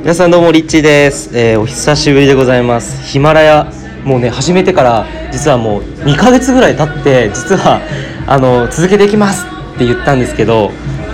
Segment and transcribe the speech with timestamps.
[0.00, 3.02] 皆さんどうもリッチーです、えーお久しぶりでございます。
[3.02, 3.70] ヒマラヤ
[4.02, 7.82] もうね始めてから実はもう2ヶ月ぐらい経って実は
[8.26, 9.44] あの続けていきます
[9.74, 10.70] って言ったんですけど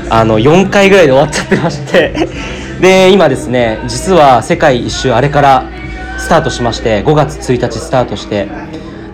[0.08, 2.28] あの4回ぐらいで終わっちゃってまして。
[2.80, 5.64] で今ですね実は世界一周あれから
[6.18, 8.46] スタートしまして5月1日スタートして。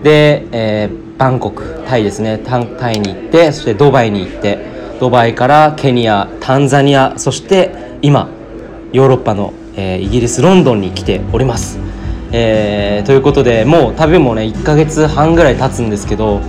[0.03, 2.39] で、えーバンコクタイですね。
[2.43, 4.59] タタイに行ってそしてドバイに行って
[4.99, 7.71] ドバイからケニアタンザニアそして
[8.01, 8.27] 今
[8.93, 11.79] ヨーロッパの、えーイギリスロンドンに来ております、
[12.31, 16.41] えーということでもう旅もね1ヶ月半ぐらい経つんですけど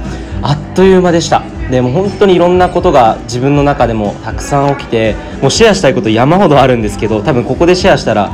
[0.43, 1.43] あっという間でした。
[1.71, 8.31] でも本当にいろんなことが自分の中でもたくさん起きてもうシェアしたいこと山ほどあるんですけど多分ここでシェアしたら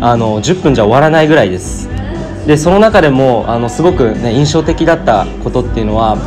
[0.00, 1.88] あの10分じゃ終わらないぐらいです。
[2.46, 6.18] でその中でもあのすごく、ね、印象的だったことっていうのは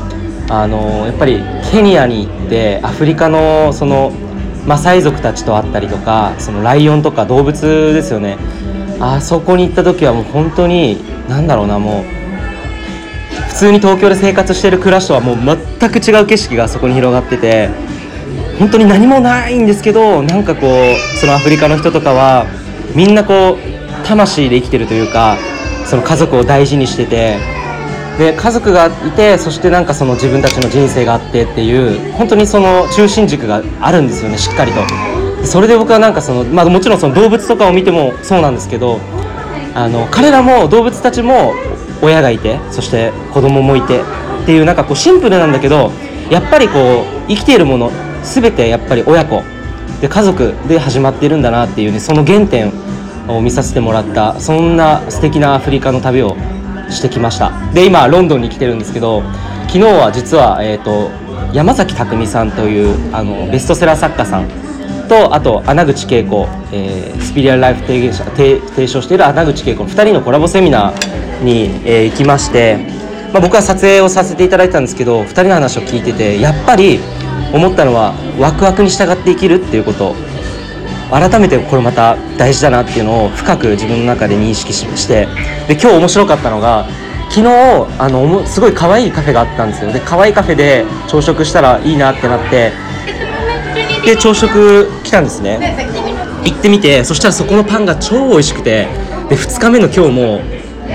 [0.50, 4.12] あのやっぱりケニアに行ってアフリカのその
[4.68, 8.38] マサイ族たちと会ったりとかそのライオンとか動物ですよね。
[9.00, 10.98] あそこに行った時はもう本当に
[11.30, 12.04] 何だろうなもう
[13.48, 15.36] 普通に東京で生活してる暮らしとはもう
[15.80, 17.70] 全く違う景色がそこに広がってて
[18.60, 22.48] 本当に何もないんですけどなんかこうそのアフリカの人とかは
[22.96, 25.38] みんなこう魂で生きてるというか
[25.86, 27.38] その家族を大事にしてて
[28.18, 34.82] で家族がいてそしてなんかその自分たちの人生があってっていう本当にその中心軸があるんですよねしっかりと。
[35.46, 39.00] それで僕はなんかその、まあ、もちろんその動物とかを見てもそうなんですけど
[39.76, 41.54] あの彼らも動物たちも
[42.02, 45.92] 親がいてそして子供もいてっていうなんかこうシンプルなんだけど
[46.30, 47.92] やっぱりこう生きているもの
[48.24, 49.44] 全てやっぱり親子。
[50.02, 52.72] で家族で始まっているんだなっていうねその原点
[53.28, 56.38] を見させてもらったそんな素敵なアフリカの旅を
[56.90, 57.52] してきました。
[57.74, 59.24] で今ロンドンに来てるんですけど
[59.68, 61.12] 昨日は実は、えー、と
[61.54, 64.50] 山崎匠さんというあのベストセラー作家さん
[65.08, 72.78] とあと穴口恵子、えースピリアルライフ提言者提提唱している穴口恵子の2人のコラボセミナーに、えー行きまして、
[73.34, 77.00] まあ、僕は撮影をさせていただいたんですけど2人の話を聞いててやっぱり
[77.54, 80.27] 思ったのはワクワクに従って生きるっていうこと。
[81.10, 85.28] 改めてこれまた大事だなっていうのを深く自分の中で認識しして
[85.68, 86.86] で今日面白かったのが
[87.30, 87.48] 昨日
[88.00, 89.92] あのすごい可愛いカフェがあったんですよ。
[89.92, 92.72] で可愛いカフェで朝食したらいいなってなって
[94.06, 95.88] で朝食来たんですね。
[96.46, 98.88] 行ってみてそしたらそこのパンが超美味しくて
[99.30, 100.42] で2日目の今日も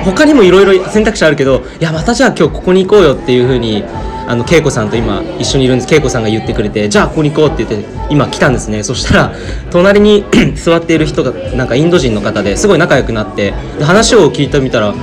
[0.04, 3.84] 他にもいろいろ選択肢あるけどいやまたじゃあ今日ここに行こうよっていう風に
[4.26, 5.94] あの恵子さんと今一緒にいるんです。
[5.94, 8.82] 恵子さんが言ってくれてじゃあここに行こうって言って今来たんですね。
[8.82, 9.32] そしたら
[9.70, 10.24] 隣に
[10.54, 14.94] 座っている人がなんかインド人の方ですごい仲良くなってで話を聞いてみたら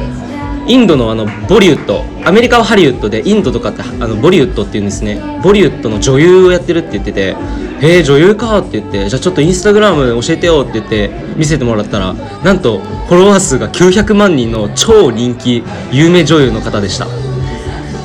[0.68, 5.20] インドのあのボリウッドアメリカはハリウッドでインドとかってあのボリウッドっていうんですね。
[5.44, 7.36] ボリウッドの女優をやってるって言ってて
[7.82, 12.14] 「へえ女優か」って言って「じゃあちょっとインスタグラム教えてよ」って言って見せてもらったら
[12.44, 17.29] なんとフォロワー数が900万人の超人気有名女優の方でした。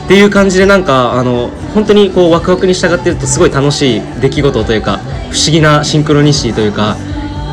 [0.04, 4.98] っていう感じでなんかあの本当にこうワクワクに従ってるとすごい楽しい出来事というか
[5.30, 6.96] 不思議なシンクロニシティというか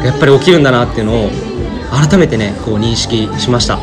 [0.04, 1.30] やっぱり起きるんだなっていうのを
[1.92, 3.80] 改めてねこう認識しました。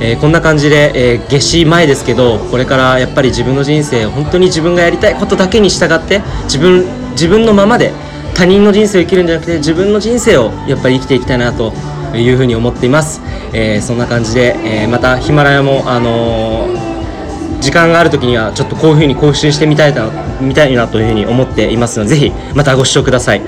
[0.00, 7.92] えーこんな感じで、えー夏至前ですけどこれからやっぱり自分の人生本当に自分がやりたいことだけに従って自分自分のままで
[8.34, 11.72] 他人の人生を生きるんじゃなくて自分の人生をやっぱり生きていきたいなと
[12.16, 13.20] いうふうに思っています、
[13.52, 16.93] えーそんな感じで、えまたヒマラヤも、あの
[17.64, 23.42] 時間がある時にはちょっとこういうふうに更新してみたいなみたいなというふうに思っていますのでぜひまたご視聴ください。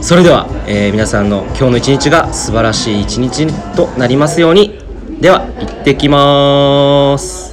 [0.00, 3.46] それでは、えー皆さんの今日の一日が素晴らしい一日
[3.76, 4.80] となりますように。
[5.20, 7.51] では行ってきます。